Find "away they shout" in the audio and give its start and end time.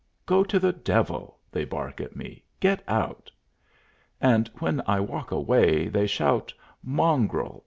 5.29-6.51